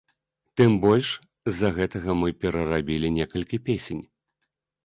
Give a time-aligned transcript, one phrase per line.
[0.59, 1.11] Тым больш,
[1.51, 4.03] з-за гэтага мы перарабілі некалькі песень.